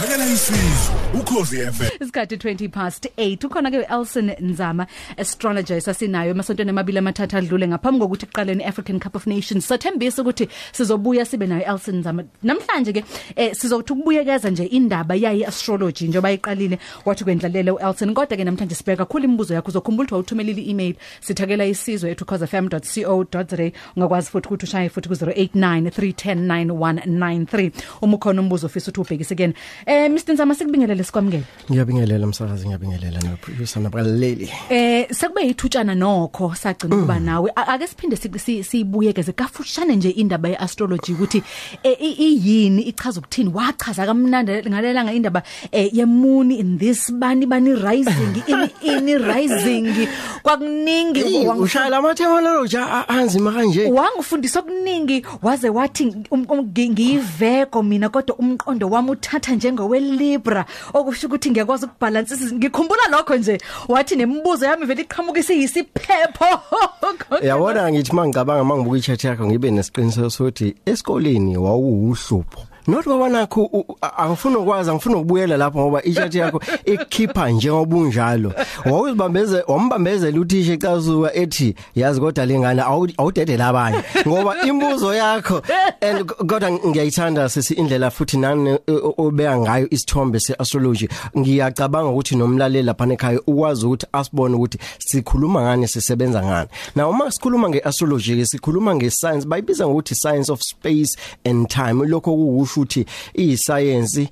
[0.00, 6.70] sithakela isizwe ukhosi FM isikhathi 20 past 8 ukhona ke Elson Nzama astrologer sasinayo emasontweni
[6.70, 9.68] amabili amathathu adlule ngaphambi kokuthi iqaleni African Cup of Nations.
[9.68, 12.24] Sathembisa ukuthi sizobuya sibe nayo Elson Nzama.
[12.42, 13.04] Namhlanje ke
[13.36, 18.14] eh, sizothi ukubuyekeza nje indaba yayi astrology njengoba iqalile wathi kwendlalele uElson.
[18.14, 20.94] Kodwa ke namhlanje sibheka kakhulu imibuzo yakho uzokhumbula ukuthi uthumelile i-email.
[21.20, 27.70] Sithakela isizwe ethu causefm.co.za ungakwazi futhi ukuthi ushaye futhi ku 0893109193
[28.02, 29.54] uma ukhona umbuzo ofisa ukuthi ubhekise again
[29.90, 36.96] eh Mr Nzama sikubingelele sikwamukele ngiyabingelela msakazi ngiyabingelela noproducer nabaleli Eh sekube yithutshana nokho sagcina
[36.96, 37.50] kuba nawe.
[37.56, 41.42] A- ake siphinde si- si- siyibuyekeze kafushane nje indaba yeastrology ukuthi
[41.82, 43.50] eh, i- iyini ichaza ukuthini?
[43.54, 50.08] Wachaza kamnandi ngalelanga indaba eh, yemuni in this bani bani rising in in rising
[50.42, 51.22] kwakuningi.
[51.46, 52.76] Wangu- ushaya lamathemology
[53.08, 59.54] anzima kanje wangifundisa okuningi waze wathi um- um- ngi- ngiyiveko mina kodwa umqondo wami uthatha
[59.54, 63.58] njengowe Libra okusho ukuthi ngiyakwazi ukubalance ngikhumbula lokho nje.
[63.88, 66.50] Wathi nemibuzo yami vele iqhamukise yisiphepho
[67.42, 73.78] yabona ngithi mangicabanga mangibuka i-chat yakho ngibe nesiqiniseko sokuthi esikoleni wawuhlupho not ngoba nakho u-
[73.88, 78.52] u- a- angifuni ukwazi angifuni ukubuyela lapho ngoba i-chat yakho ikhipha njengoba unjalo.
[78.84, 85.62] Wawuzibambeze wambambezela uthisha ecazuka ethi yazi kodwa lengane awu- awudedela abanye ngoba imibuzo yakho
[86.10, 88.78] and kodwa ngiyayithanda sisi indlela futhi nani
[89.18, 91.08] obeka ngayo isithombe seastrology.
[91.38, 96.68] Ngiyacabanga ukuthi nomlaleli lapha ekhaya ukwazi ukuthi asibone ukuthi sikhuluma ngani sisebenza ngani.
[96.96, 102.06] Now uma sikhuluma ngeastrology ke sikhuluma ngescience bayibiza ngokuthi science of space and time.
[102.06, 102.30] Lokho
[102.70, 104.28] kuwusho ukuthi iyiscience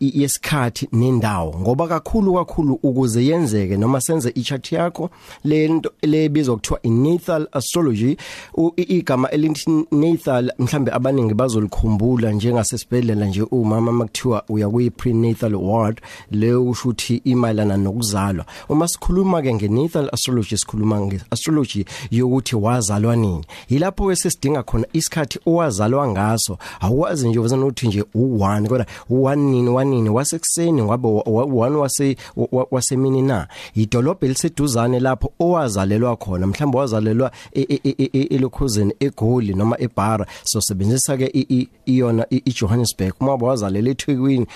[0.00, 1.54] yesikhathi nendawo.
[1.60, 5.10] Ngoba kakhulu kakhulu ukuze yenzeke noma senze ichart yakho
[5.44, 8.16] lento lebizwa kuthiwa inatal astrology
[8.54, 15.54] u- i- igama elithi natal mhlambe abaningi bazolikhumbula njengasesibhedlela nje umama makuthiwa uya kuyi prenatal
[15.54, 18.44] ward leyo usho ukuthi imayelana nokuzalwa.
[18.68, 23.44] Uma sikhuluma ke ngenatal astrology sikhuluma ngeastrology yokuthi wazalwa nini.
[23.68, 26.58] Yilapho esesidinga khona isikhathi owazalwa ngaso.
[26.80, 32.48] Awukwazi nje uzana ukuthi nje u1 kodwa u1 nini wanini wasekuseni ngabe u1 wase wa-
[32.52, 33.48] wa- wasemini na?
[33.74, 40.26] Idolobha eliseduzane lapho owazalelwa khona mhlawumbe wazalelwa e- e- e- e- elokhuzeni egoli noma ebhara
[40.44, 43.12] so sebenzisa ke i- i- iyona i- iJohannesburg.
[43.20, 44.46] Uma wazalela eThekwini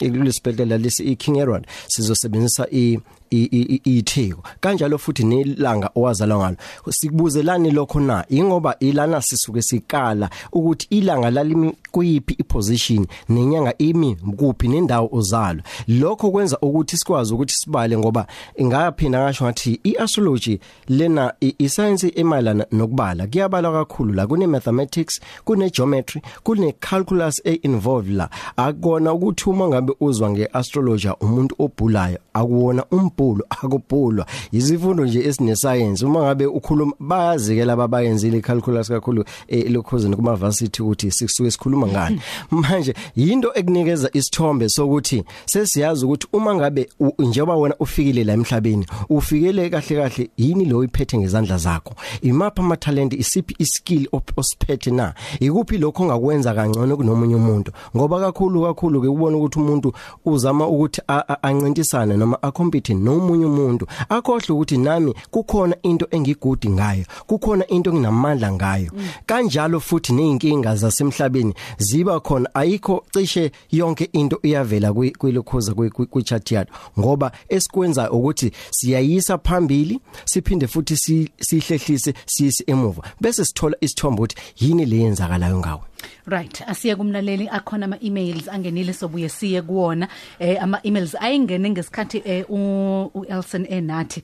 [0.00, 2.98] ekulesibhedlela lesi iKing Edward sizosebenzisa i
[3.32, 6.56] i- i- i- itheko kanjalo futhi nelanga owazalwa ngalo.
[6.90, 8.24] Sikubuzelani lokho na?
[8.28, 16.30] Ingoba ilana sisuke sikala ukuthi ilanga lalimi kuyipi iposition nenyanga imi kuphi nendawo ozalwa lokho
[16.30, 18.26] kwenza ukuthi sikwazi ukuthi sibale ngoba
[18.56, 24.26] ingaphinda ngasho ngathi iastrology lena i- iscience emayelana nokubala kuyabala kakhulu la.
[24.26, 28.28] Kune mathematics kune geometry kune calculus e involved la.
[28.56, 32.84] Akona ukuthi uma ngabe uzwa ngeastrology umuntu obhulayo akuwona
[33.22, 40.16] umbhulo akubhulwa izifundo nje esine science uma ngabe ukhuluma bayazi laba bayenzile calculus kakhulu elokhuzini
[40.16, 42.20] kuma varsity ukuthi sikusuke sikhuluma ngani.
[42.50, 46.88] Manje yinto ekunikeza isithombe sokuthi sesiyazi ukuthi uma ngabe
[47.18, 51.94] njengoba wena ufikile la emhlabeni ufikele kahle kahle yini lo iphethe ngezandla zakho?
[52.22, 55.14] Imapha ama talent isiphi iskill osiphethe na?
[55.40, 57.72] Ikuphi lokho ongakwenza kangcono kunomunye umuntu?
[57.96, 59.92] Ngoba kakhulu kakhulu ke ubona ukuthi umuntu
[60.24, 61.02] uzama ukuthi
[61.42, 68.52] ancintisane noma acompete nomunye umuntu akhohle ukuthi nami kukhona into engigudi ngayo kukhona into enginamandla
[68.52, 68.90] ngayo.
[69.26, 76.06] Kanjalo futhi nezinkinga zasemhlabeni ziba khona ayikho cishe yonke into iyavela kwi- kwilokhoza kwi- kwi-
[76.06, 83.02] kwi-chat yakho ngoba esikwenza ukuthi siyayisa phambili siphinde futhi si- sihlehlise siyise emuva.
[83.20, 85.82] Bese sithola isithombe ukuthi yini leyenzakalayo ngawe.
[86.26, 86.62] Right.
[86.66, 90.08] Asiye kumlaleli akhona ama emails angenile sobuye siye kuwona.
[90.38, 94.22] Eh ama emails ayingene ngesikhathi eh u u Elson enathi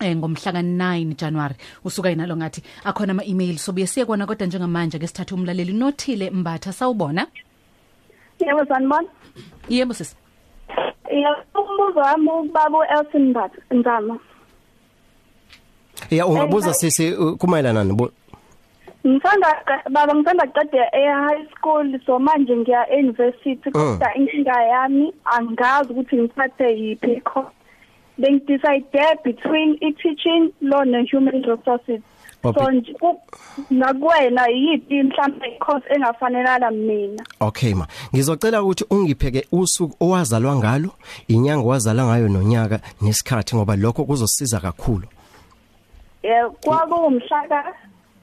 [0.00, 1.54] eh ngomhla ka9 January.
[1.84, 6.30] Usuka inalo ngathi akhona ama emails sobuye siye kona kodwa njengamanje ke sithatha umlaleli nothile
[6.30, 7.26] mbatha sawubona?
[8.40, 9.08] Yebo sanibona.
[9.68, 10.16] yebo sis.
[11.10, 14.18] Yebo umbuzo wami ubaba uElson Mbatha Nzama.
[16.10, 17.84] ya ungabuza sisi uh, kumayelana
[19.04, 19.48] nobo Ngithanda
[19.90, 26.76] baba ngithanda qeda e-high school so manje ngiya e-university kodwa inkinga yami angazi ukuthi ngithathe
[26.78, 27.52] yiphi course.
[28.18, 32.00] Bengidecide between i-teaching law ne-human resources.
[32.42, 33.20] Wapi- So nje ku-
[33.70, 37.24] nakuwena yiphi mhlawumbe i-course engafanelana mina.
[37.40, 40.90] Okay ma ngizocela ukuthi ungipheke usuku owazalwa ngalo
[41.28, 45.06] inyanga owazalwa ngayo nonyaka nesikhathi ngoba lokho kuzosiza kakhulu
[46.22, 47.74] Eh kwakuwumhla ka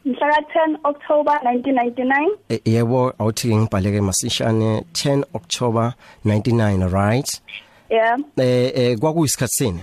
[0.06, 5.94] mhla ka-10 October 1999 E- yebo awuthi ngibhaleke masishane 10 October
[6.25, 7.42] 99 right?
[7.90, 8.18] Yeah.
[8.38, 9.80] Eh eh kwakuyisikhathi sini?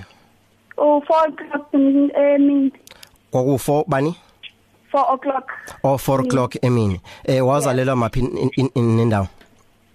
[0.79, 2.73] U 4 o'clock in emini
[3.31, 4.17] kwaku 4 bani?
[4.93, 5.51] 4 o'clock.
[5.83, 7.01] Or 4 o'clock emini.
[7.25, 9.27] Eh wazalelwa maphi in- in- in nendawo?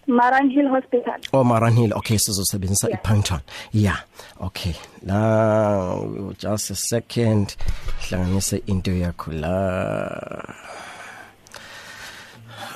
[0.07, 1.15] Maran Hill Hospital.
[1.33, 2.99] Oh Maranhill okay sizosebenzisa Yeah.
[2.99, 3.39] iPanton
[3.73, 3.97] yeah.
[4.41, 4.73] Okay.
[5.05, 5.97] La
[6.37, 7.55] just a second.
[7.99, 10.43] Hlanganise into yakho la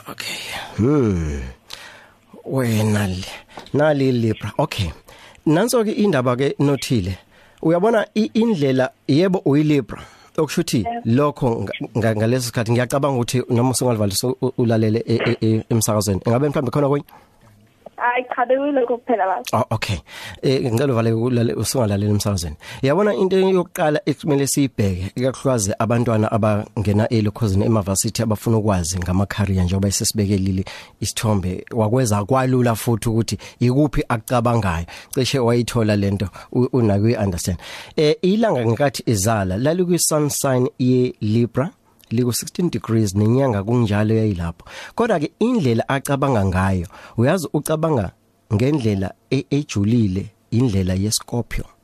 [0.09, 0.37] okay.
[0.77, 1.41] Hmm.
[2.45, 3.25] Wena le
[3.73, 4.51] nali libra.
[4.59, 4.91] Okay.
[5.47, 7.17] Nanso ke indaba ke nothile.
[7.61, 10.01] Uyabona i- indlela yebo uyilibra.
[10.37, 11.65] Okushuthi lokho
[11.97, 16.71] nga- ngalesi sikhathi ngiyacabanga ukuthi noma usungalivalisa u- ulalele e- e- e- emsakazweni engabe mhlawumbe
[16.71, 17.05] khona kwenye?
[17.97, 19.97] Hayi cha bekuyilokho kuphela baba Oh okay.
[20.41, 22.55] Eh ngicela uvale ukulale usungalalela emsakazweni.
[22.81, 29.91] Yabona into yokuqala ekumele siyibheke ikakhulukazi abantwana abangena elokhosini eMavarsity abafuna ukwazi ngama career njengoba
[29.91, 30.65] sesibekele
[31.01, 34.85] isithombe wakweza kwalula futhi ukuthi ikuphi akucabangayo.
[35.13, 37.59] Cishe wayithola lento u- unake uyiunderstand.
[37.95, 41.69] Eh ilanga ngekathi izala lali kwi sun sign ye Libra
[42.11, 44.65] liku 16 degrees nenyanga kunjalo yayilapho.
[44.95, 46.87] Kodwa ke indlela acabanga ngayo
[47.17, 48.11] uyazi ucabanga
[48.53, 51.74] ngendlela e- ejulile indlela yeScorpio.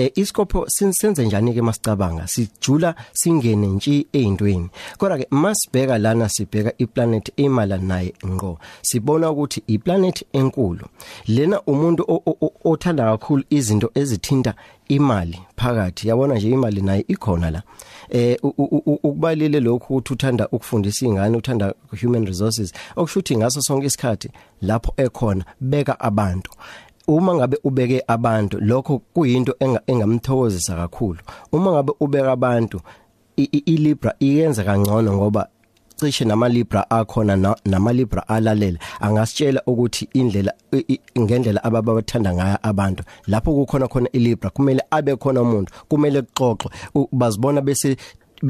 [0.00, 2.26] Eh iScorpio sinsenze njani ke masicabanga?
[2.26, 4.68] Sijula singene nje ezintweni
[4.98, 8.58] kodwa ke masibheka lana sibheka iplanet emala naye ngqo.
[8.82, 10.86] Sibona ukuthi iplanet enkulu.
[11.26, 14.54] Lena umuntu o- o- o- othanda kakhulu izinto ezithinta
[14.88, 16.08] imali phakathi.
[16.08, 17.62] Yabona nje imali nayo ikhona la.
[18.10, 23.60] Eh u- u- u- ukubalile lokhu ukuthi uthanda ukufundisa ingane uthanda human resources okushuthi ngaso
[23.62, 24.30] sonke isikhathi
[24.62, 26.50] lapho ekhona beka abantu.
[27.10, 31.18] Uma ngabe ubeke abantu lokho kuyinto enga- engamthokozisa kakhulu.
[31.52, 32.80] Uma ngabe ubeka abantu
[33.36, 35.48] i- i- iLibra iyenza kangcono ngoba
[35.96, 42.34] cishe nama Libra akhona na- nama Libra alalela angasitshela ukuthi indlela i- i- ngendlela ababathanda
[42.34, 43.02] ngayo abantu.
[43.26, 47.96] Lapho kukhona khona iLibra kumele abe khona umuntu kumele kuxoxwe u- bazibona bese be-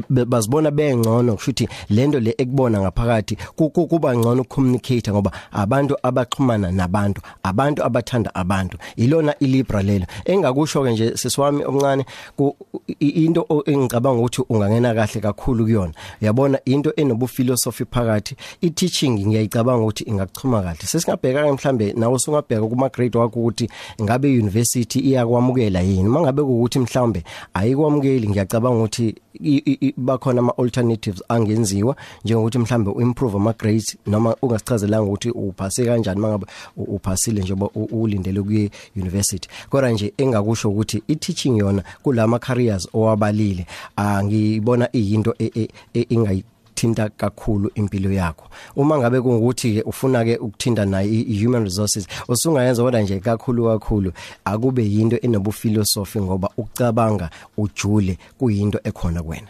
[0.09, 6.71] bazibona bengcono kushuthi lento le ekubona ngaphakathi ku- ku- kuba ngcono communicate ngoba abantu abaxhumana
[6.71, 10.05] nabantu abantu abathanda abantu ilona ilibra lelo.
[10.25, 12.05] Engakusho ke nje sisiwami omncane
[12.37, 12.55] ku-
[12.99, 15.93] i- into o- engicabanga ukuthi ungangena kahle kakhulu kuyona.
[16.21, 20.79] Uyabona into enobu philosophy phakathi i teaching ngiyayicabanga ukuthi ingakuchuma kahle.
[20.85, 23.69] Sesingabheka ke mhlambe nawe usungabheka kuma grade wakho ukuthi
[24.01, 26.09] ngabe university iyakwamukela yini?
[26.09, 27.23] Mangabe ukuthi mhlambe
[27.53, 31.95] ayikwamukeli ngiyacabanga ukuthi i- i- i- bakhona ama alternatives angenziwa
[32.25, 36.45] njengokuthi mhlambe uimprove ama grades noma ungasichazelanga ukuthi uphase kanjani mangabe
[36.77, 42.39] u- uphasile njengoba u- ulindele kuye university kodwa nje engakusho ukuthi i teaching yona kulama
[42.39, 46.43] careers owabalile angibona iyinto e- e- e- engayi
[46.75, 48.45] thinta kakhulu impilo yakho.
[48.75, 53.65] Uma ngabe kungukuthi ke ufuna ke ukuthinta nayo i- human resources usungayenza kodwa nje kakhulu
[53.65, 54.11] kakhulu
[54.45, 59.47] akube yinto enobu philosophy ngoba ukucabanga ujule kuyinto ekhona kuwena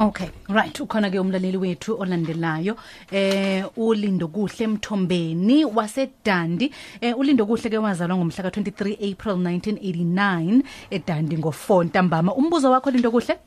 [0.00, 0.72] Okay right.
[0.80, 2.76] Ukhona ke umlaleli wethu olandelayo
[3.10, 6.70] eh ulindo kuhle emthombeni wasedandi.
[7.00, 12.90] Eh ulindo kuhle ke wazalwa ngomhla ka 23 April 1989 eDandi ngo4 ntambama umbuzo wakho
[12.90, 13.38] lindo kuhle?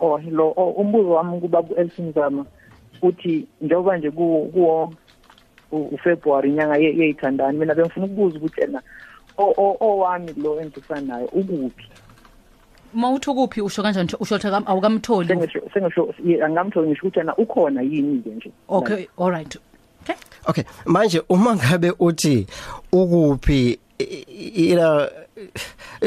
[0.00, 0.54] Oh hello.
[0.56, 2.46] Oh, umbuzo wami kubaba Elsin Zama
[3.02, 4.94] uthi njengoba nje ku kuwo
[5.72, 8.82] u- uFebruary inyanga ye- yeyithandani mina bengifuna ukubuza ukuthi ena
[9.38, 11.88] o o owami lo engifana naye ukuphi?
[12.94, 18.22] Mawuthi kuphi usho kanjani usho ukuthi awukamtholi sengisho sengisho angamtholi ngisho ukuthi ena ukhona yini
[18.22, 18.50] ke nje.
[18.68, 19.56] Okay all right.
[20.02, 20.16] Okay.
[20.48, 22.46] Okay manje uma ngabe uthi
[22.92, 23.78] ukuphi
[24.54, 25.10] ila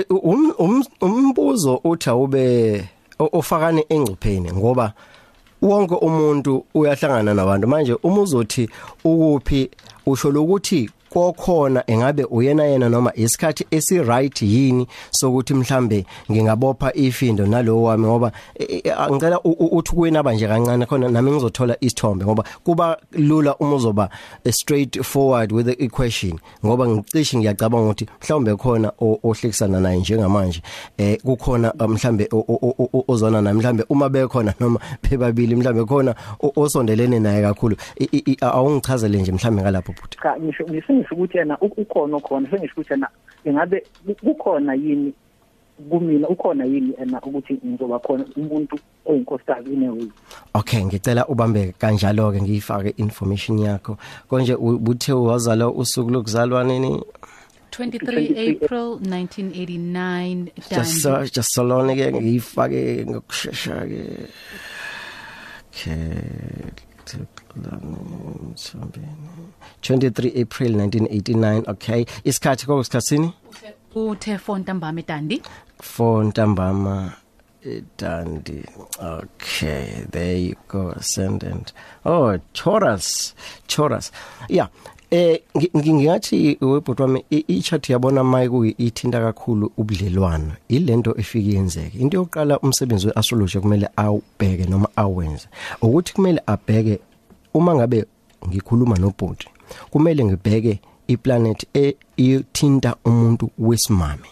[0.09, 2.89] um- um- umbuzo uthi awube
[3.19, 4.93] ofakane engcipheni ngoba
[5.61, 7.67] wonke umuntu uyahlangana nabantu.
[7.67, 8.69] Manje uma uzothi
[9.03, 9.69] ukuphi
[10.05, 10.89] usho lokuthi
[11.19, 18.05] kokhona engabe uyena yena noma isikhathi esi right yini sokuthi mhlambe ngingabopha ifindo nalowo wami
[18.07, 22.43] ngoba eh, eh, ngicela u- u- uthi kuyenaba nje kancane khona nami ngizothola isithombe ngoba
[22.63, 24.09] kuba lula uma uzoba
[24.43, 29.99] eh, straight forward with the equation ngoba ngicishe ngiyacabanga ukuthi mhlawumbe khona o- ohlekisana naye
[29.99, 30.61] njengamanje
[30.97, 34.79] eh kukhona uh, mhlambe o- o- o- o- ozona naye mhlambe uma bekhona noma
[35.09, 37.75] bebabili mhlambe khona o- osondelene naye kakhulu.
[37.99, 40.17] I- i- i- awungichazele nje mhlambe ngalapho futhi.
[40.23, 40.65] Cha ngisho
[41.05, 43.07] ngisho ukuthi ena u- ukhona khona sengisho ukuthi ena
[43.45, 45.13] ingabe ku- kukhona yini
[45.89, 50.07] kumina ukhona yini ena ukuthi ngizoba khona umuntu oyinkosikazi ineway?
[50.53, 53.97] Okay ngicela ubambe kanjalo ke ngiyifake information yakho.
[54.29, 57.03] Konje u- buthe wazalwa usuku lokuzalwa nini?
[57.71, 64.01] 23 April 1989 just Dandi just salone ke ngiyifake ngokusheshsha ke
[65.67, 66.84] okay.
[69.81, 72.05] 23 April 1989 okay.
[72.23, 73.33] Isikhathi kokusikhatsini
[73.95, 75.41] uthe fonta mbami dandi
[75.81, 77.13] for ntambama
[77.97, 78.65] dandi
[78.99, 80.05] okay.
[80.11, 81.73] There you go ascendant
[82.05, 83.35] oh taurus
[83.67, 84.11] taurus
[84.49, 84.67] yeah
[85.15, 90.51] eh ngi- ngi- ngingathi webhot wami i- i-chart yabona maye kuyi ithinta kakhulu ubudlelwano.
[90.67, 91.97] Ilento efike yenzeke.
[91.99, 95.47] Into yokuqala umsebenzi weastrology kumele awubheke noma awenze
[95.81, 96.99] ukuthi kumele abheke
[97.53, 98.05] uma ngabe
[98.47, 99.47] ngikhuluma nobhoti
[99.91, 104.27] kumele ngibheke iplanet ethinta umuntu wesimame.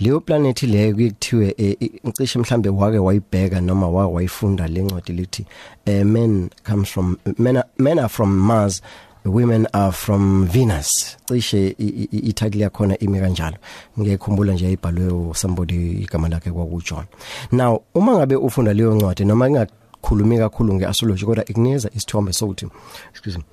[0.00, 5.46] Leyo planet leyo kuyithiwe eh, ngicishe mhlambe wake wayibheka noma wayifunda lencwadi lithi
[5.86, 8.82] eh, men comes from men are, men are from Mars
[9.24, 11.16] women are from Venus.
[11.28, 13.56] Cishe i- i- i- ititle yakhona ime kanjalo.
[14.00, 17.04] Ngiyekhumbula nje ibhalwe somebody igama lakhe kwakuJohn.
[17.52, 22.66] Now uma ngabe ufunda leyo ncwadi noma ingakhulumi kakhulu ngeastrology kodwa ikunikeza isithombe sokuthi
[23.12, 23.44] excuse me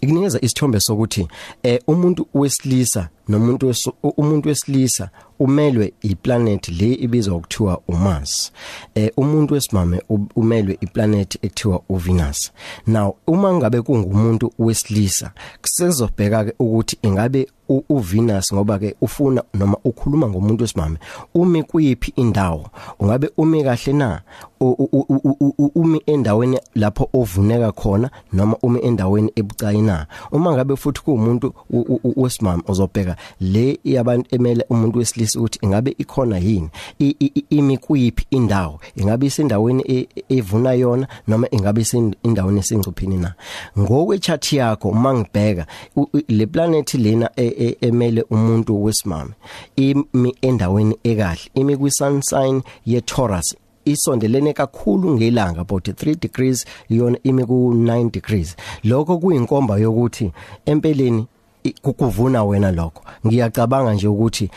[0.00, 1.28] ikunikeza isithombe sokuthi
[1.62, 8.52] eh umuntu wesilisa nomuntu weso- umuntu wesilisa umelwe iplanet le ibizwa ukuthiwa uMars.
[8.94, 10.02] Eh umuntu wesimame
[10.36, 12.52] umelwe iplanet ekuthiwa uVenus.
[12.86, 15.30] Now uma ngabe kungumuntu wesilisa
[15.62, 17.48] kusezobheka ke ukuthi ingabe
[17.88, 20.98] uVenus ngoba ke ufuna noma ukhuluma ngomuntu wesimame
[21.34, 22.70] umi kuyiphi indawo?
[23.00, 24.20] Ungabe umi kahle na?
[25.74, 30.06] Umi endaweni lapho ovuneka khona noma umi endaweni ebucayi na?
[30.32, 31.54] Uma ngabe futhi kuumuntu
[32.16, 36.68] wesimama uzobheka le yabantu emele umuntu wesilisa ukuthi ingabe ikhona yini?
[37.50, 38.80] Imi kuyiphi indawo?
[38.96, 43.34] Ingabe isendaweni e- evuna yona noma ingabe isendaweni esengcuphini na?
[43.78, 45.66] Ngokwechart yakho uma ngibheka
[46.28, 49.30] le planet lena e- e- emele umuntu wesimame
[49.76, 56.64] imi endaweni ekahle imi kwi sun sign ye Taurus isondelene kakhulu ngelanga about 3 degrees
[56.88, 58.56] yona imi ku 9 degrees.
[58.84, 60.32] Lokho kuyinkomba yokuthi
[60.66, 61.26] empeleni
[61.82, 63.02] kukuvuna wena lokho.
[63.26, 64.50] Ngiyacabanga nje ukuthi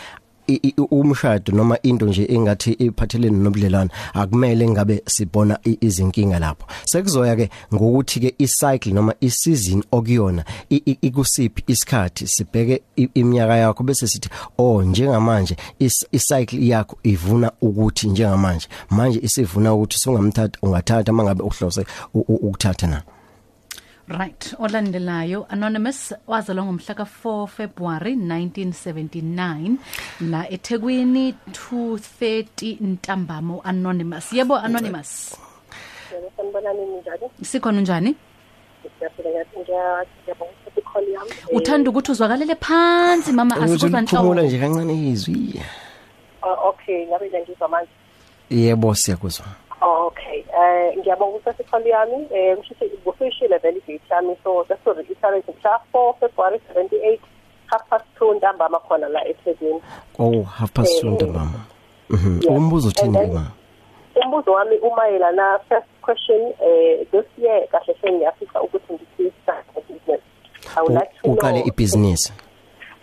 [0.92, 6.66] umshado noma into nje engathi iphathelene nobudlelwane akumele ngabe sibona i- izinkinga lapho.
[6.86, 13.56] Sekuzoya ke ngokuthi ke icycle noma isizini okuyona i- i- ikusiphi isikhathi sibheke i- iminyaka
[13.58, 20.58] yakho bese sithi oh njengamanje is- icycle yakho ivuna ukuthi njengamanje manje isivuna ukuthi sungamthatha
[20.62, 23.02] ungathatha mangabe uhlose u- u- ukuthatha na?
[24.10, 29.76] Right, olandelayo anonymous wazalwa ngomhla ka4 February 1979
[30.22, 34.34] la eThekwini 230 ntambamo anonymous.
[34.34, 35.36] Yebo anonymous.
[36.38, 38.16] sanibonani njani Sikhona njani?
[39.00, 44.48] siyaphila kahle ngiyabonga ukuthi ikholi yami Uthanda ukuthi uzwakalele phansi mama ukuthi asikuzwa liphumula nhlobo.
[44.48, 45.62] nje kancane izwi
[46.42, 47.92] Oh, okay ngabe nje ngizwa manje
[48.50, 54.02] yebo siyakuzwa Oh, okay eh ngiyabonga ukuthi ikholi yami eh kusho ukuthi ngofishile vele date
[54.10, 57.20] yami so that's for reiterate mhla 4 February 78
[57.66, 59.82] half past 2 ntambama khona la eThekwini.
[60.20, 61.60] Oh half past 2 ntambama.
[62.10, 62.40] mhm.
[62.44, 62.58] Yeah.
[62.58, 63.52] umbuzo uthini And then- ma
[64.26, 69.56] umbuzo wami umayelana first question eh this year kahle hle ngiyafisa ukuthi ngithisa
[69.90, 70.22] business.
[70.78, 72.34] I would like to uqale know ibhizinisi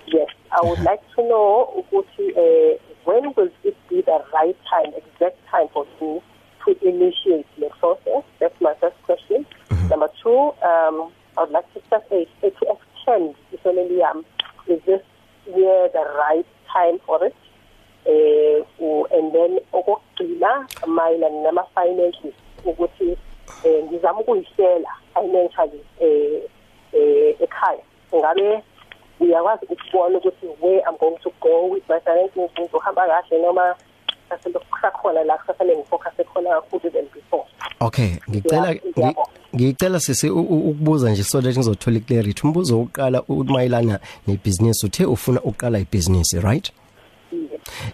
[0.07, 4.93] Yes, I would like to know ukuthi uh, when will it be the right time,
[4.97, 6.21] exact time for me
[6.65, 8.23] to initiate the process?
[8.41, 9.47] That's my first question.
[9.91, 14.03] Number two, um, I would like to start a, a to extend the family.
[14.03, 14.25] Um,
[14.67, 15.03] is this
[15.47, 17.35] year the right time for it?
[18.07, 23.17] Uh, u- and then okugcina mayelana nama-finances ukuthi
[23.65, 26.41] um ngizama ukuyihlela financially um
[27.41, 27.83] ekhaya
[28.15, 28.63] ngabe
[29.21, 33.75] uyakwazi ukubona ukuthi where I'm going to go with my finances ngizohamba kahle noma
[34.83, 37.45] sakhona la kusafanele ngifocus khona kakhulu than before
[37.81, 39.29] okay ngicela Yeah, ngi- yebo.
[39.57, 45.05] ngicela sisi u- u- ukubuza nje so that ngizothola clarity umbuzo wokuqala umayelana nebhizinisi uthe
[45.05, 46.73] ufuna uqala ibhizinisi right?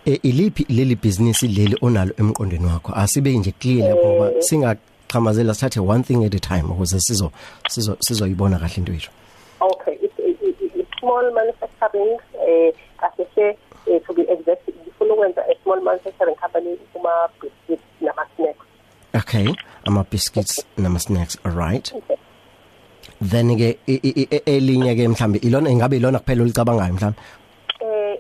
[0.07, 2.93] E iliphi leli business leli onalo emqondweni wakho?
[2.95, 7.31] Asibe nje clear lapho ngoba singaqhamazela sithathe one thing at a time ukuze sizo
[7.69, 9.11] sizo sizoyibona kahle into yethu.
[9.61, 12.19] Okay it's, it, it, it's small manufacturing
[12.49, 13.57] eh kahle hle
[13.87, 14.69] eh, to be exact
[15.01, 18.67] ukwenza a small manufacturing company kuma biscuits nama snacks
[19.15, 19.47] okay
[19.85, 21.95] ama biscuits nama snacks all right
[23.21, 23.79] then ke
[24.47, 27.19] elinye ke mhlambe ilona ingabe ilona kuphela ulicabangayo mhlambe?
[27.81, 28.19] Eh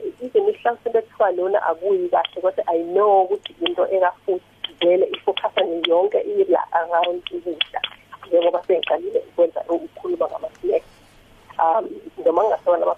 [0.60, 6.72] ihlansi bethiwa lona akuyi kahle kodwa i know ukuthi into ekafuthi vele ifocusa yonke ila
[6.72, 7.80] around ukudla.
[8.28, 10.86] Njengoba sengiqalile ukwenza ukukhuluma ngama-snacks.
[11.58, 11.84] Um
[12.24, 12.94] noma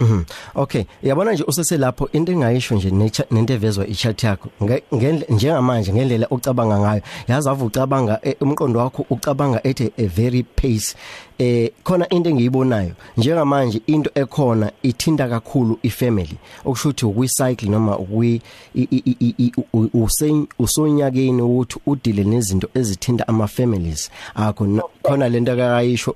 [0.00, 0.24] Mhm.
[0.54, 5.92] Okay, yabona nje useselapho into engayisho nje necha- nento evezwa ichart yakho nge- ngendle njengamanje
[5.92, 7.02] ngendlela ucabanga ngayo.
[7.28, 10.94] Yazi ave ucabanga eh, umqondo wakho ucabanga at a, a very pace.
[11.38, 16.36] Eh khona into engiyibonayo njengamanje into ekhona ithinta kakhulu ifamily.
[16.64, 18.40] Okusho ukuthi ukwi-cycle noma ukwi
[18.74, 24.90] i- i- i- i- u- usen- usonyakeni ukuthi udile nezinto ezithinta ama families akho no-
[25.02, 26.14] khona lento akayisho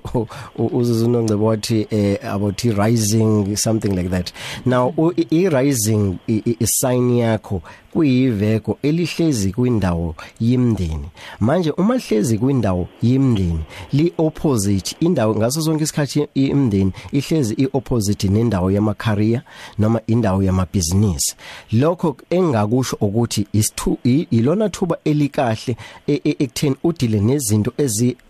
[0.71, 4.33] uzuzunongcebo wathi eh about i rising something like that.
[4.65, 7.61] Now u- i- i rising i- i- i sign yakho
[7.93, 11.05] kuyiveko elihlezi kwindawo yimndeni
[11.39, 13.59] manje uma lihlezi kwindawo yimndeni
[13.93, 19.41] li opposite indawo ngaso sonke isikhathi imndeni ihlezi i opposite nendawo yama career
[19.79, 21.35] noma indawo yama business
[21.71, 27.73] lokho engakusho ukuthi isithu ilona thuba elikahle e- e- ekutheni udile nezinto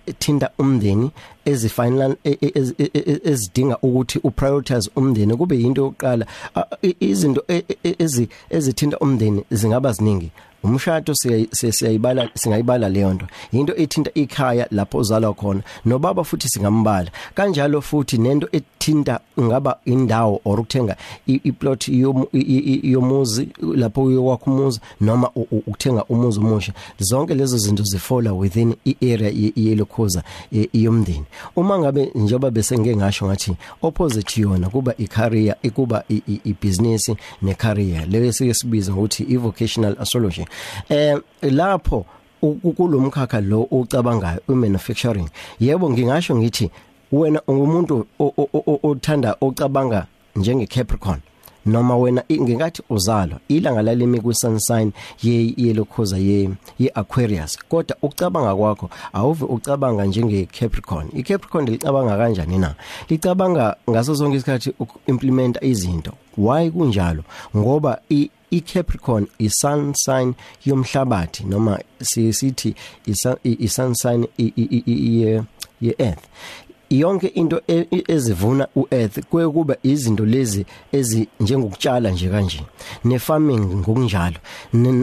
[0.07, 1.12] ezithinta umndeni
[1.45, 5.38] ezifinal e- e- ezi- e- e- ezidinga ukuthi uprioritize umndeni.
[5.38, 6.25] Kube into yokuqala.
[6.55, 10.31] A- i- izinto e- e- ezi ezithinta umndeni zingaba ziningi.
[10.63, 13.27] Umshado siyayi- siya- siyayibala singayibala leyo nto.
[13.51, 15.62] Into ethinta ikhaya lapho uzalwa khona.
[15.86, 17.12] Nobaba futhi singambala.
[17.36, 20.96] Kanjalo futhi nento ethinta ngaba indawo or ukuthenga
[21.27, 26.39] i- iplot yomu- i- i- i- yomuzi lapho uyokwakha umuzi noma u- u- ukuthenga umuzi
[26.39, 26.74] omusha.
[27.00, 31.25] Zonke lezo zinto zifola within i-area ye- yelokhoza e- yomndeni.
[31.55, 37.12] Uma ngabe njengoba bese ngeke ngasho ngathi opposite yona kuba i-career kuba i- i- i-business
[37.41, 38.05] ne-career.
[38.10, 40.46] Leyo sike sibiza ngokuthi i-vocational astrology.
[40.89, 42.05] Eh lapho
[42.75, 45.29] kulomkhakha lo ucabangayo umanufacturing
[45.60, 46.72] yebo ngingasho ngithi
[47.12, 48.05] wena ungumuntu
[48.83, 50.05] othanda ocabanga
[50.36, 51.19] njenge Capricorn
[51.65, 54.91] noma wena ngingathi uzalwa ilanga lalimi ku sun sign
[55.22, 61.10] ye yelokhoza ye ye Aquarius kodwa ukucabanga kwakho awuve ucabanga njenge Capricorn.
[61.15, 62.75] I Capricorn licabanga kanjani na?
[63.10, 66.12] Licabanga ngaso sonke isikhathi ukuimplementa izinto.
[66.38, 67.24] Why kunjalo?
[67.57, 68.00] Ngoba
[68.57, 70.33] iCapricorn isun sign
[70.65, 72.75] yomhlabathi noma sithi
[73.60, 75.43] isun sign ye
[76.00, 76.25] earth
[76.89, 82.62] yonke into e- e- ezivuna uearth kuye kuba izinto lezi ezi njengokutshala nje kanje.
[83.04, 84.38] Ne farming ngokunjalo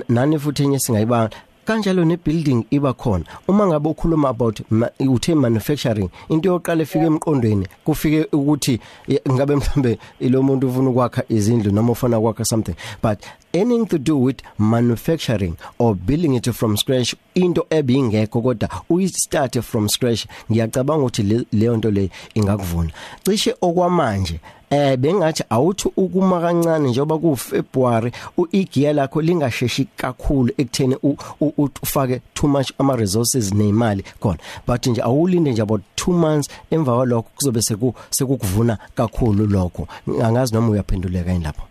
[0.09, 1.31] nani futhi enye singayibanga
[1.64, 3.25] kanjalo ne building iba khona.
[3.49, 9.57] Uma ngabe ukhuluma about ma- uthe manufacturing into yoqala efika emqondweni kufike ukuthi eh, ngabe
[9.57, 12.75] mhlambe lo muntu ufuna ukwakha izindlu noma ufuna ukwakha something.
[13.03, 19.09] But anything to do with manufacturing or building it from scratch into ebingekho kodwa uyi
[19.09, 20.27] start from scratch.
[20.51, 22.90] Ngiyacabanga ukuthi le- leyo nto le ingakuvuna.
[23.25, 30.96] Cishe okwamanje eh bengathi awuthi ukuma kancane njengoba ku February uigiya lakho lingasheshe kakhulu ekutheni
[31.02, 34.38] u- u- u- ufake too much ama resources nemali khona.
[34.66, 39.87] But nje awulinde nje about 2 months emva kwalokho kuzobe seku sekukuvuna kakhulu lokho.
[40.24, 41.62] Angazi noma uyaphenduleka indapho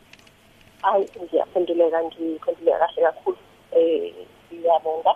[0.82, 3.38] hayi ngiyaphenduleka ngiphenduleka kahle kakhulu.
[3.72, 4.14] Eh
[4.54, 5.16] ngiyabonga.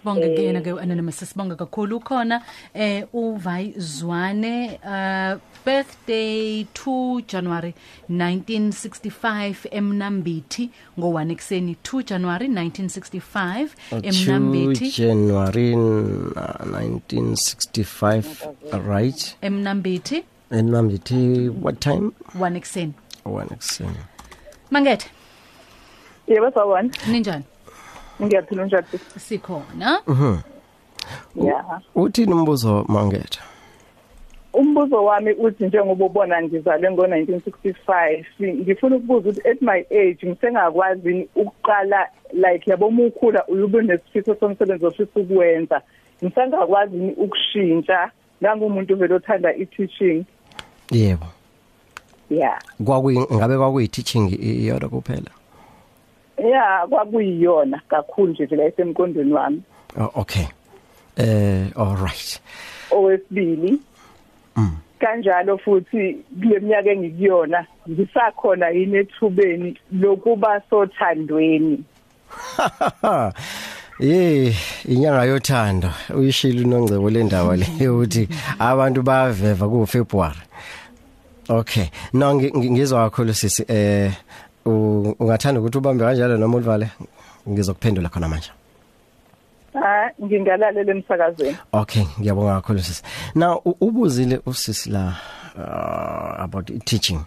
[0.00, 1.96] Sibonge kuyena ke anonymous sibonge kakhulu.
[1.96, 2.42] Ukhona
[2.74, 7.74] eh uvai Zwane uh birthday 2 January
[8.08, 10.70] 1965 emnambithi.
[10.98, 11.76] Ngo1 ekuseni?
[11.84, 13.68] 2 January 1965
[14.02, 14.86] emnambithi.
[14.86, 18.48] 2 January uh, 1965
[18.88, 19.36] right?
[19.42, 20.24] emnambithi.
[20.50, 22.12] emnambithi what time?
[22.38, 22.94] 1 ekuseni?
[23.24, 23.96] 1 ekuseni.
[24.70, 25.06] Mangethe
[26.28, 26.90] yebo sawubona.
[27.08, 27.44] Ninjani
[28.22, 28.84] ngiyaphila njalo
[29.18, 30.02] sikhona.
[31.34, 31.80] Ya.
[31.94, 33.42] Uthini umbuzo mangetha?
[34.52, 42.08] Umbuzo wami uthi njengoba ubona ngizalwe ngo1965 ngifuna ukubuza ukuthi at my age ngisengakwazi ukuqala
[42.32, 45.82] like yabo umukhula uyube nesifiso somsebenzi ofisa ukuwenza
[46.24, 48.10] ngisengakwazi ukushintsha?
[48.42, 50.24] Ngangumuntu vele othanda i-teaching.
[50.90, 51.26] Yebo.
[52.30, 55.30] Yeah kwakuyi ngabe kwakuyi teaching iyona kuphela?
[56.48, 59.62] Yeah kwakuyiyona kakhulu nje vele esemqondweni wami.
[59.98, 60.44] Oh, okay.
[61.16, 62.40] Eh all right.
[62.90, 63.78] Owesibili.
[65.00, 71.84] Kanjalo futhi kule minyaka engikuyona ngisakhona yini ethubeni lokuba sothandweni?
[74.02, 74.54] Eh
[74.88, 75.90] inyanga yothando.
[76.14, 80.40] Uyishilo unongcebo lendaba le ukuthi abantu bayaveva ku February
[81.48, 81.84] Okay.
[82.12, 84.14] No ngi- ngi- ngizwa kakhulu sisi eh u-
[85.20, 86.90] ungathanda ukuthi ubambe kanjalo noma ulivale
[87.48, 88.50] ngizokuphendula khona manje.
[89.74, 91.56] Ah ngingalalela emsakazweni.
[91.72, 93.02] Okay ngiyabonga kakhulu sisi
[93.34, 95.14] now u- ubuzile usisi la
[95.56, 97.20] uh, about teaching.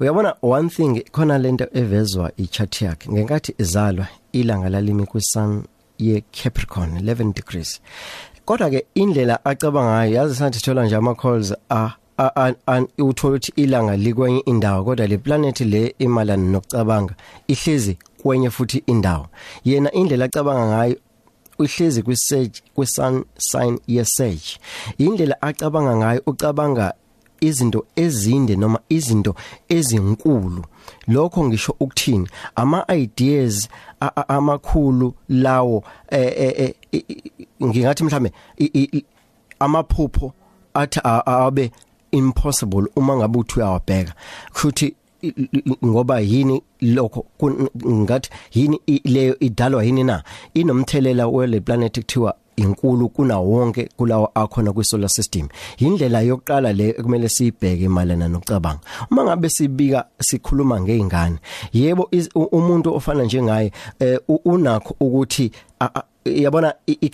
[0.00, 5.64] Uyabona one thing khona lento evezwa ichart yakhe ngenkathi izalwa ilanga lalimi ku sun
[5.98, 7.80] ye Capricorn 11 degrees.
[8.44, 11.99] Kodwa ke indlela acabanga ngayo yazi sathi thola nje ama calls a a- a- a-
[12.98, 17.14] uthola ukuthi ilanga likwenye indawo kodwa le planet le imalana nokucabanga
[17.48, 19.26] ihlezi kwenye futhi indawo.
[19.64, 20.96] Yena indlela acabanga ngayo
[21.58, 24.58] uhlezi kwisage kwisun sign yesage
[24.98, 26.94] indlela acabanga ngayo ucabanga
[27.40, 29.34] izinto ezinde noma izinto
[29.68, 30.64] ezinkulu.
[31.08, 32.28] Lokho ngisho ukuthini?
[32.54, 33.68] Ama ideas
[34.28, 37.02] amakhulu lawo eh, eh, eh,
[37.62, 38.32] ngingathi mhlambe
[39.58, 40.32] amaphupho
[40.74, 41.70] athi abe
[42.12, 44.12] impossible uma ngabe uthi uyawabheka.
[44.52, 47.26] Futhi i- i- ngoba yini lokho
[47.86, 50.22] ngathi yini leyo idalwa yini na?
[50.54, 55.48] Inomthelela wele planet kuthiwa inkulu kuna wonke kulawo akhona kwi solar system.
[55.78, 58.80] Indlela yokuqala le kumele siyibheke malana nokucabanga.
[59.10, 61.38] Uma ngabe sibika sikhuluma ngeingane
[61.72, 65.50] yebo umuntu ofana njengaye eh, unakho ukuthi
[66.24, 67.08] yabona i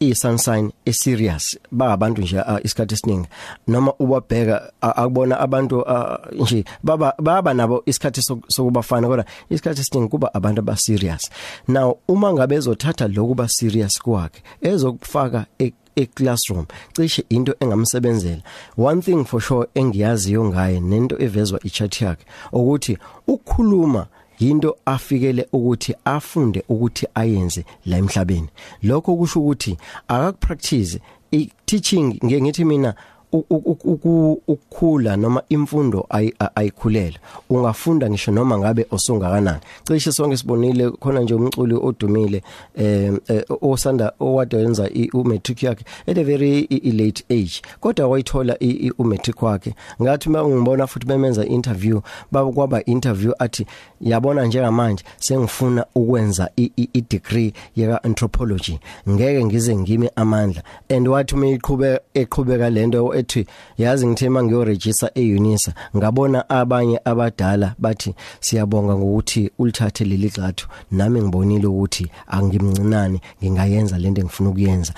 [0.00, 3.28] i- Capricorn i sun sign e serious ba abantu nje uh, isikhathi esiningi.
[3.66, 9.80] Noma ubabheka uh, akubona abantu uh, nje baba baba nabo isikhathi sok- sokubafana kodwa isikhathi
[9.80, 11.30] esiningi kuba abantu aba serious
[11.68, 18.42] now uma ngabe ezothatha lokuba serious kwakhe ezokufaka e eclassroom cishe into engamsebenzela.
[18.76, 24.06] One thing for sure engiyaziyo ngaye nento evezwa ichart yakhe ukuthi ukukhuluma
[24.40, 28.48] yinto afikele ukuthi afunde ukuthi ayenze la emhlabeni.
[28.82, 29.76] Lokho kusho ukuthi
[30.08, 31.00] akakupractice
[31.32, 37.16] i teaching ngeke ngithi mina u- u- u- uku- ukukhula noma imfundo ayi- a- ayikhulela
[37.50, 42.42] ungafunda ngisho noma ngabe osungakanani cishe sonke sibonile khona nje umculi odumile
[42.76, 47.62] eh eh, osanda owade wenza i- umatric yakhe at a very i- i- late age.
[47.80, 49.74] Kodwa wayithola i- i- umatric wakhe.
[50.02, 52.00] Ngathi mangibona futhi bemenza interview
[52.32, 53.66] baba kwaba interview athi
[54.00, 60.62] yabona njengamanje sengifuna ukwenza i- i i degree yeka anthropology ngeke ngize ngime amandla.
[60.88, 63.46] And wathi uma iqhubeka eqhubeka lento ethi
[63.78, 65.74] yazi ngithe mangiyoregister eUnisa.
[65.96, 73.20] Ngabona abanye abadala bathi siyabonga ngokuthi ulithathe leli xathu nami ngibonile ukuthi angimncinane.
[73.42, 74.92] Ngingayenza lento engifuna ukuyenza.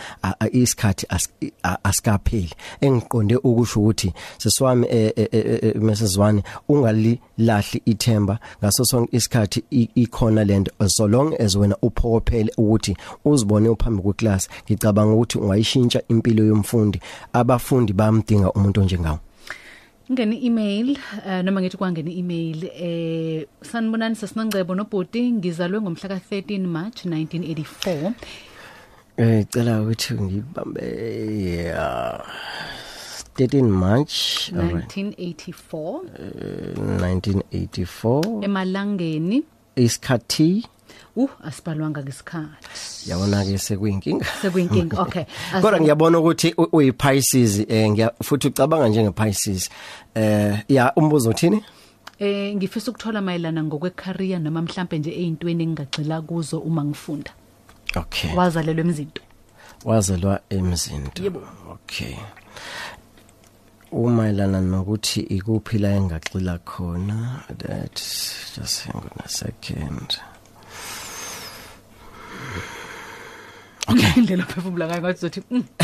[0.52, 1.06] Isikhathi
[1.84, 8.38] asikapheli engiqonde ukusho ukuthi sesiwami eh, eh, eh, Mrs Zwane ungalilahli ithemba.
[8.62, 15.14] Ngaso sonke isikhathi ikhona lento so long as wena uphokophele ukuthi uzibone uphambi kweclass ngicabanga
[15.14, 17.00] ukuthi ungayishintsha impilo yomfundi.
[17.32, 19.18] Abafundi bamdinga umuntu onjengawo?
[20.08, 27.04] Ngene email uh, noma ngithi kwangene email eh sanibonani sasinongcebo nobhoti ngizalwe ngomhla ka13 March
[27.04, 28.12] 1984
[29.18, 30.80] Eh cela ukuthi ngibambe
[31.44, 32.24] yeah
[33.36, 34.16] 13 March
[34.56, 34.96] alright.
[34.96, 36.00] 1984
[36.98, 39.44] 1984 emalangeni.
[39.76, 40.66] Isikhathi
[41.16, 43.10] uh asibhalwanga ngesikhathi.
[43.10, 44.26] Yabona ke sekuyinkinga.
[44.42, 45.24] Sekuyinkinga okay.
[45.62, 49.70] Kodwa ngiyabona ukuthi u- uyiPisces eh ngiya futhi ucabanga njengePisces.
[50.14, 51.64] Eh ya umbuzo uthini?
[52.18, 57.30] Eh ngifisa ukuthola mayelana ngokwecareer noma mhlambe nje ezintweni engagxila kuzo uma ngifunda.
[57.96, 58.34] okay.
[58.36, 59.22] Wazalelwe emzinto.
[59.84, 61.40] wazalwa emzinto Yebo.
[61.72, 62.16] okay.
[63.92, 67.44] Umayelana nokuthi ikuphi la engaxila khona?
[67.58, 70.18] That just hang on a second.
[73.88, 74.12] Okay.
[74.20, 75.64] Indlela phefumula ngayo ngathi uzothi mm,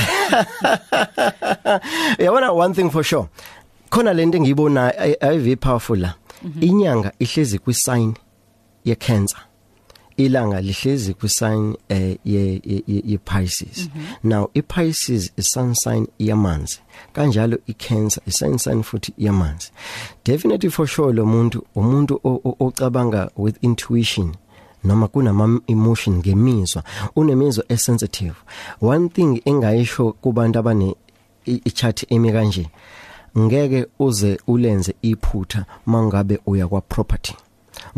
[2.19, 3.29] yabona one thing for sure.
[3.90, 6.14] Khona lento engiyibona ayive powerful la.
[6.61, 8.14] Inyanga ihlezi kwi sign
[8.85, 9.38] ye cancer.
[10.17, 13.88] Ilanga lihlezi kwi sign eh ye ye- ye ye Pisces.
[14.23, 16.79] Now i Pisces is sun sign yamanzi
[17.12, 19.71] kanjalo i cancer is sun sign futhi yamanzi.
[20.25, 24.35] Definitely for sure lo muntu umuntu o- o- ocabanga with intuition
[24.85, 26.83] noma kunama emotion ngemizwa
[27.16, 28.35] unemizwa esensitive.
[28.83, 30.97] One thing engayisho kubantu abane
[31.47, 32.68] i- i-chart emi kanje
[33.38, 37.35] ngeke uze ulenze iphutha mangabe uya kwa property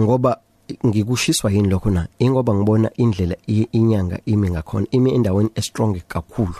[0.00, 0.38] ngoba
[0.86, 2.08] ngikushiswa yini lokho na?
[2.18, 6.54] Ingoba ngibona indlela i- inyanga imi ngakhona imi endaweni estrong kakhulu.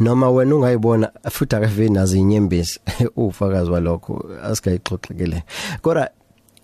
[0.00, 2.80] Noma wena ungayibona futhi akave nazo inyembezi
[3.16, 5.42] ufakazi walokho asikayixoxekele
[5.82, 6.10] kodwa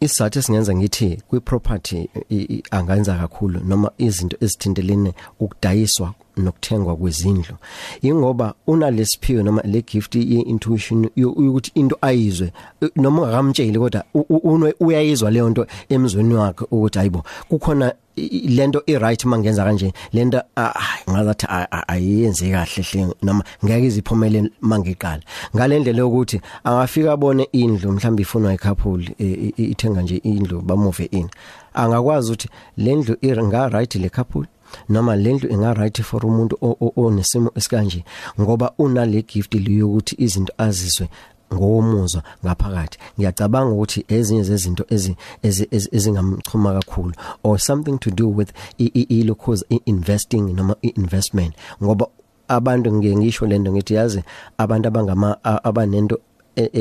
[0.06, 7.54] isizathu esingenza ngithi kwi property i- i- angenza kakhulu noma izinto ezithintelene ukudayiswa nokuthengwa kwezindlu.
[8.02, 14.04] Ingoba unalesiphiwe noma le gift ye intuition yo- ukuthi into ayizwe eh, noma ungakamtsheli kodwa
[14.14, 18.98] u- u- uno- uyayizwa leyo nto emzweni wakhe ukuthi hayibo kukhona i- i- lento i
[18.98, 20.72] right mangenza kanje lento ah,
[21.10, 25.22] ngazathi a- a- ayiyenzi kahle hle noma ngeke iziphumele mangiqala.
[25.56, 31.04] Ngalendlela yokuthi angafika abone indlu mhlawumbe ifunwa icouple eh, i- i- ithenga nje indlu bamove
[31.04, 31.28] in.
[31.74, 34.46] Angakwazi ukuthi lendlu nga right le couple?
[34.88, 38.04] Noma lendlu inga right for umuntu o- o- onesimo esikanje
[38.40, 41.08] ngoba unale gift liyokuthi izinto azizwe
[41.54, 42.98] ngokomuzwa ngaphakathi.
[43.18, 47.12] Ngiyacabanga ukuthi ezinye zezinto ezi ezi- ezi- ezingamchuma kakhulu
[47.44, 52.06] or something to do with i- i- ilokhoze investing noma investment ngoba
[52.48, 54.22] abantu ngiye ngisho lento ngithi yazi
[54.58, 56.35] abantu abangama a- abanento e- e- e-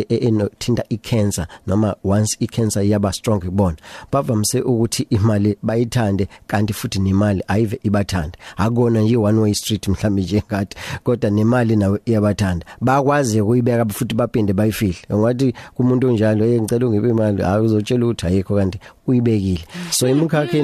[0.10, 3.78] enothinta icancer noma once icancer yaba strong ibona
[4.12, 10.22] bavamise ukuthi imali bayithande kanti futhi nemali ayive ibathanda akona nje one way street mhlambe
[10.22, 12.66] nje ngathi kodwa nemali nawe iyabathanda.
[12.82, 18.28] Bakwazi ukuyibeka futhi baphinde bayifihle ngathi kumuntu onjalo hey ngicela ungibe imali hayi uzotshela ukuthi
[18.28, 19.66] ayikho kanti uyibekile.
[19.90, 20.60] So imikhakhe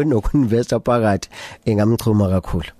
[0.00, 1.28] enokuinvesta phakathi
[1.64, 2.70] engamchuma kakhulu.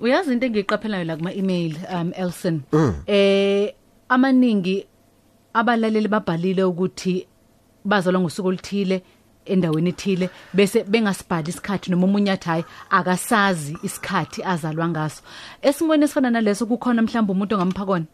[0.00, 2.62] Uyazi into engiyiqaphelayo la kuma email um Elson.
[3.06, 3.72] Eh
[4.08, 4.86] amaningi
[5.54, 7.26] abalaleli babhalile ukuthi
[7.84, 9.02] bazalwa ngosuku oluthile
[9.44, 15.22] endaweni ethile bese bengasibhali isikhathi noma umunye athi hayi akasazi isikhathi azalwa ngaso.
[15.62, 18.04] Esimweni esifana naleso kukhona mhlawumbe umuntu ongampha kona?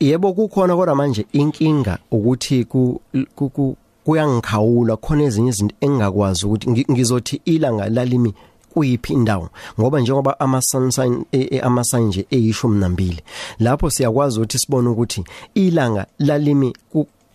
[0.00, 3.00] Yebo kukhona kodwa manje inkinga ukuthi ku
[3.34, 8.34] ku- ku- kuyangikhawula khona ezinye izinto engakwazi ukuthi ngi- ngizothi ilanga lalimi
[8.74, 9.48] kuyiphi indawo?
[9.80, 13.20] Ngoba njengoba ama sun sign e- e- ama sign nje eyishumi nambili
[13.58, 16.72] lapho siyakwazi ukuthi sibone ukuthi ilanga lalimi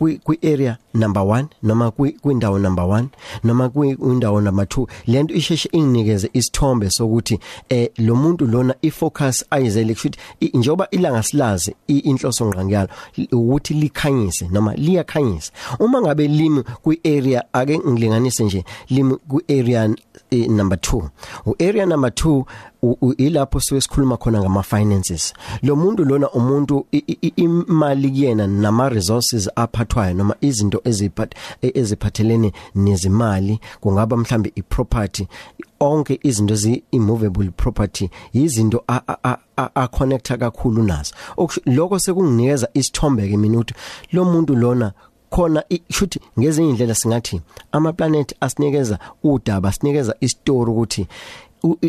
[0.03, 3.05] ku kwi kwi area number 1 noma kwi kwindawo number 1
[3.43, 7.39] noma kwindawo number 2 lento isheshe inginikeze isithombe sokuthi
[7.69, 10.19] eh lo muntu lona ifocus ayizele kushuthi
[10.53, 12.89] njengoba ilanga silazi i- inhloso ngqangiyalo
[13.31, 15.51] ukuthi likhanyise noma liyakhanyisa.
[15.79, 19.89] Uma ngabe limi kwi area ake ngilinganise nje limi kwi area
[20.31, 21.09] eh, number 2
[21.45, 22.45] u area number 2 u- u-
[23.17, 26.85] ilapho siwe sikhuluma khona ngama finances lo muntu lona umuntu
[27.35, 35.27] imali kuyena nama resources aphathwayo noma izinto eziphat e- eziphathelene nezimali kungaba mhlambe i property
[35.79, 41.13] onke izinto ezi immovable property izinto a- connecta kakhulu nazo.
[41.65, 43.73] Lokho sekunginikeza isithombe ke mina ukuthi
[44.11, 44.91] lo muntu lona
[45.29, 47.41] khona shuthi ngezinye indlela singathi
[47.71, 51.07] ama planet asinikeza udaba asinikeza istory ukuthi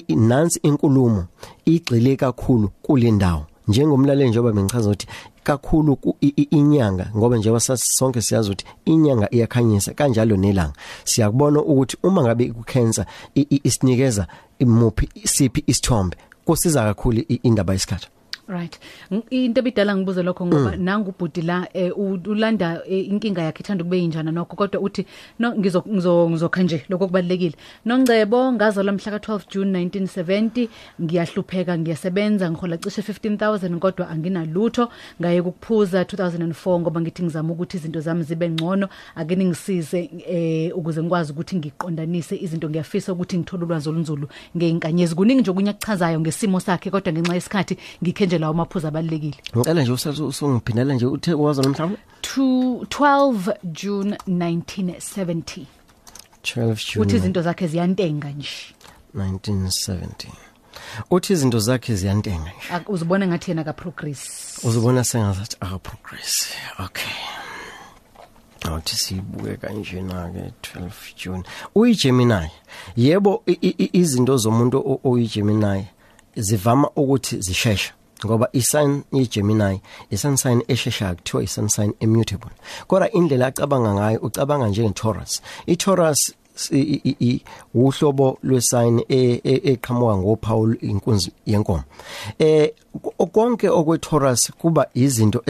[0.08, 1.24] nansi inkulumo
[1.64, 3.46] igxile kakhulu kule ndawo.
[3.68, 5.06] Njengomlaleli njengoba bengichaza ukuthi
[5.42, 10.72] kakhulu ku- i- i- inyanga ngoba njengoba sasonke siyazi ukuthi inyanga iyakhanyisa kanjalo nelanga.
[11.04, 14.26] Siyakubona ukuthi uma ngabe kucancer isinikeza
[14.58, 18.08] imuphi siphi isithombe kusiza kakhulu i- indaba yesikhathi.
[18.48, 18.78] Right.
[19.10, 23.60] Ng- Into ebidala ngibuze lokho ngoba nangu ubhudi la eh, u- ulanda eh, inkinga yakhe
[23.62, 25.06] ithanda kube injana nokho kodwa uthi
[25.38, 27.54] no ngizo ngizo ngizokha nje lokho kubalekile.
[27.84, 30.68] Nongcebo ngazalwa mhla ka12 June 1970
[31.02, 34.88] ngiyahlupheka ngiyasebenza ngihola cishe 15000 kodwa anginalutho
[35.20, 41.00] ngaye ukuphuza 2004 ngoba ngithi ngizama ukuthi izinto zami zibe ngcono ake ningisize eh ukuze
[41.02, 46.90] ngikwazi ukuthi ngiqondanise izinto ngiyafisa ukuthi ngithole ulwazi olunzulu ngeinkanyezi kuningi nje kunyakuchazayo ngesimo sakhe
[46.90, 51.98] kodwa ngenxa yesikhathi ngikhe nje lawo maphuzu abalekile ngicela nje usungiphindela nje uthe wazi nomhlawumbe
[52.20, 55.64] to 12 June 1970
[56.42, 58.48] 12 uthi June izinto zakhe ziyantenga nje.
[59.16, 60.06] 1970
[61.10, 62.74] uthi izinto zakhe ziyantenga nje.
[62.74, 64.20] Ak- uzibona ngathi yena ka progress
[64.64, 67.12] uzibona sengazathi aka progress okay.
[68.64, 71.42] Awuthi sibuke kanje na ke 12 June.
[71.74, 72.50] uyiGemini
[72.96, 75.86] yebo i- i- i- izinto zomuntu o- oyiGemini
[76.36, 77.92] zivama ukuthi zisheshe.
[78.26, 82.50] Ngoba isign yeGemini isun sign esheshayo kuthiwa isun sign immutable.
[82.86, 85.40] Kodwa indlela acabanga ngayo ucabanga njenge-Taurus.
[85.66, 86.34] i-Taurus
[86.70, 87.42] i- i- i- i-
[87.74, 91.82] uhlobo lwesign e- e- eqhamuka ngophawu inkunzi yenkomo.
[92.38, 92.70] Eh
[93.02, 95.42] ko- konke okwe-Taurus kuba izinto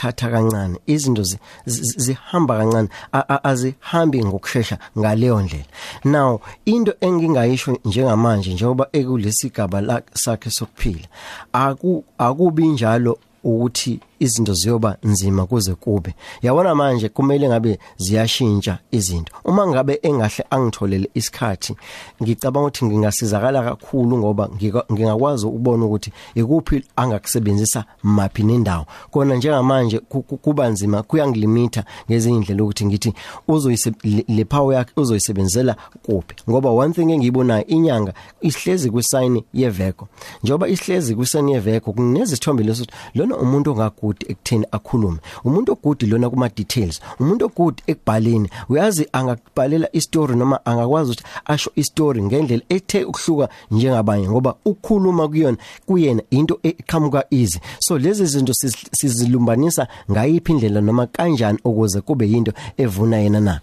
[0.00, 0.78] ezithatha kancane.
[0.86, 2.88] Izinto zi- zi- zihamba kancane.
[3.12, 5.64] A- a- azihambi ngokusheshsha ngaleyo ndlela.
[6.04, 11.06] Now into engingayisho njengamanje njengoba ekulesigaba la sakhe sokuphila
[11.52, 16.14] aku akubi njalo ukuthi izinto ziyoba nzima kuze kube.
[16.42, 19.32] Yabona manje kumele ngabe ziyashintsha izinto.
[19.44, 21.76] Uma ngabe engahle angitholele isikhathi
[22.22, 28.86] ngicabanga ukuthi ngingasizakala kakhulu ngoba ngika- ngingakwazi ukubona ukuthi ikuphi angakusebenzisa maphi nendawo.
[29.10, 33.14] Kona njengamanje ku- ku- kuba nzima kuyangilimita ngezinye indlela ukuthi ngithi
[33.48, 36.34] uzoyise le- le power yakhe uzoyisebenzela kuphi.
[36.50, 40.08] Ngoba one thing engiyibonayo inyanga ihlezi kwisign yeveko
[40.42, 43.74] njengoba ihlezi kwisign yeveko kunezithombe leso lona umuntu
[44.10, 45.18] ongagude ekutheni akhulume.
[45.44, 51.70] Umuntu ogude lona kuma details umuntu ogude ekubhaleni uyazi angakubhalela istory noma angakwazi ukuthi asho
[51.76, 57.60] istory ngendlela ethe ukuhluka njengabanye ngoba ukukhuluma kuyona kuyena into eqhamuka easy.
[57.80, 63.60] So lezi zinto siz- sizilumbanisa ngayiphi indlela noma kanjani ukuze kube yinto evuna yena na?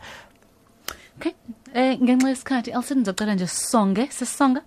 [1.17, 1.31] Okay.
[1.77, 4.61] Eh ngenxa yesikhathi Elson ngizocela nje sisonge sisonga?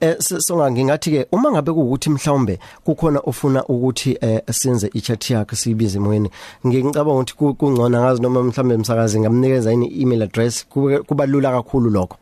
[0.00, 5.56] Eh songa ngingathi ke uma ngabe kuukuthi mhlawumbe kukhona ofuna ukuthi eh senze i-chat yakhe
[5.56, 6.30] sibize emoyeni
[6.66, 11.50] ngicabanga ukuthi ku- kungcono ngazi noma mhlawumbe umsakazi ngamnikeza ini email address kube- kuba lula
[11.50, 12.16] kakhulu lokho.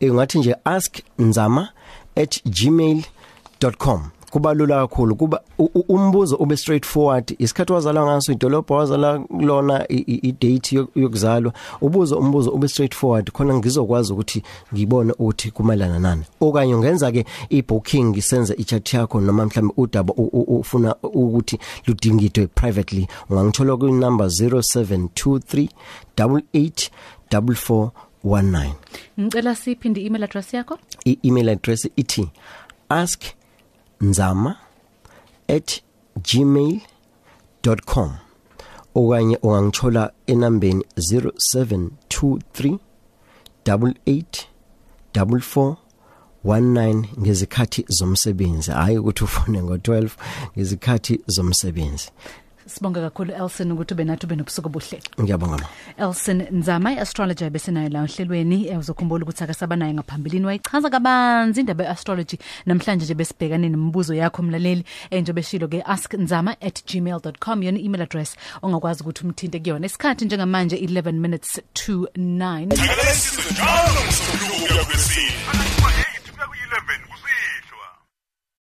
[0.00, 4.00] Eh ungathi nje ask nzama@gmail.com
[4.32, 5.14] kuba lula kakhulu.
[5.16, 10.32] Kuba u- u- umbuzo ube straightforward isikhathi wazalwa ngaso idolobho wazala lona i- i i-
[10.32, 14.42] date yok- yokuzalwa ubuzo umbuzo ube straightforward khona ngizokwazi ukuthi
[14.74, 16.22] ngibone ukuthi kumalana nani.
[16.40, 22.46] Okanye ungenza ke ibooking ngisenze i-chat yakho noma mhlawumbe udaba u- u- ufuna ukuthi ludingidwe
[22.46, 23.06] privately.
[23.30, 25.68] Ungangithola ku number 0723
[26.16, 26.90] 88
[27.30, 28.72] 4419
[29.20, 30.78] ngicela siphinde i-email address yakho?
[31.04, 32.28] I-email address ithi
[32.88, 33.22] ask
[34.02, 34.56] nzama
[36.28, 38.10] @gmail.com
[38.94, 42.78] okanye ungangithola enambeni 0723
[43.64, 44.46] 88
[45.14, 45.76] 44
[46.44, 48.70] 19 ngezikhathi zomsebenzi.
[48.70, 50.10] Hayi ukuthi ufone ngo12
[50.56, 52.10] ngezikhathi zomsebenzi.
[52.72, 55.02] Sibonga kakhulu Elson ukuthi ube nathi ube nobusuku obuhle.
[55.20, 55.66] Ngiyabonga ma.
[55.98, 61.84] Elson Nzama i-astrologer besenayo la ohlelweni eh, uzokhumbula ukuthi akasaba naye ngaphambilini wayichaza kabanzi indaba
[61.84, 62.38] ye-astrology.
[62.66, 69.02] Namhlanje nje besibhekane nemibuzo yakho mlaleli eh, njengoba beshilo ke asknzama@gmail.com yona email address ongakwazi
[69.02, 69.86] ukuthi umthinte kuyona.
[69.86, 72.68] Isikhathi njengamanje 11 minutes to 9